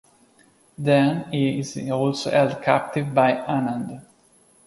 Then 0.79 1.31
he 1.31 1.59
is 1.59 1.77
also 1.91 2.31
held 2.31 2.63
captive 2.63 3.13
by 3.13 3.33
Anand. 3.33 4.03